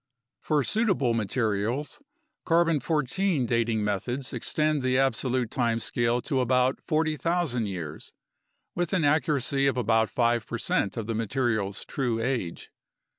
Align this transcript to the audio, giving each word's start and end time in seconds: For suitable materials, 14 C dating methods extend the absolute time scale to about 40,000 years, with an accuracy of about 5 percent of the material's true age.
For 0.39 0.63
suitable 0.63 1.13
materials, 1.13 2.01
14 2.47 3.05
C 3.05 3.45
dating 3.45 3.83
methods 3.83 4.33
extend 4.33 4.81
the 4.81 4.97
absolute 4.97 5.51
time 5.51 5.79
scale 5.79 6.21
to 6.21 6.39
about 6.39 6.79
40,000 6.87 7.67
years, 7.67 8.11
with 8.73 8.93
an 8.93 9.05
accuracy 9.05 9.67
of 9.67 9.77
about 9.77 10.09
5 10.09 10.47
percent 10.47 10.97
of 10.97 11.05
the 11.05 11.13
material's 11.13 11.85
true 11.85 12.19
age. 12.19 12.71